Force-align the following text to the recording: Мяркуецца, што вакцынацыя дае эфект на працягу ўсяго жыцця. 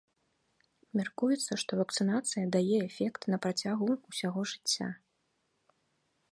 Мяркуецца, 0.99 1.51
што 1.63 1.71
вакцынацыя 1.81 2.45
дае 2.57 2.77
эфект 2.89 3.21
на 3.33 3.37
працягу 3.43 3.91
ўсяго 4.09 4.41
жыцця. 4.53 4.87